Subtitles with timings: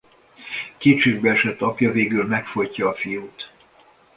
[0.77, 3.51] Kétségbeesett apja végül megfojtja a fiút.